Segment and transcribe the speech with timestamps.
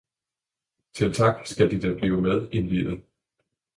[0.93, 3.03] Til tak skal de da blive med indviet